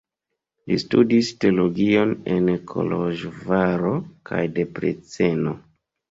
Li 0.69 0.75
studis 0.83 1.27
teologion 1.43 2.13
en 2.35 2.49
Koloĵvaro 2.71 3.91
kaj 4.31 4.41
Debreceno. 4.55 5.55